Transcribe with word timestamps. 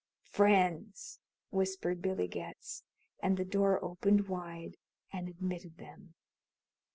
"Friends," 0.31 1.19
whispered 1.51 2.01
Billy 2.01 2.27
Getz, 2.27 2.81
and 3.19 3.37
the 3.37 3.45
door 3.45 3.79
opened 3.85 4.27
wide 4.29 4.77
and 5.13 5.29
admitted 5.29 5.77
them. 5.77 6.15